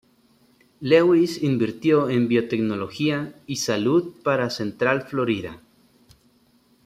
Lewis 0.79 1.43
invirtió 1.43 2.09
en 2.09 2.27
biotecnología 2.27 3.35
y 3.45 3.57
salud 3.57 4.15
para 4.23 4.49
Central 4.49 5.03
Florida. 5.03 5.61